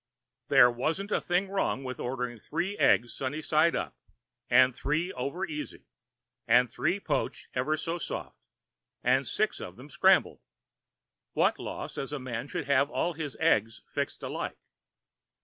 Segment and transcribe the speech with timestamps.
[0.47, 3.95] There isn't a thing wrong with ordering three eggs sunny side up,
[4.49, 5.85] and three over easy,
[6.47, 8.39] and three poached ever so soft,
[9.03, 10.39] and six of them scrambled.
[11.33, 14.57] What law says a man should have all of his eggs fixed alike?